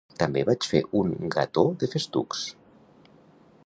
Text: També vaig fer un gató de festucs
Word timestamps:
També 0.21 0.41
vaig 0.47 0.67
fer 0.71 0.81
un 1.01 1.13
gató 1.37 1.67
de 1.85 1.91
festucs 1.95 2.43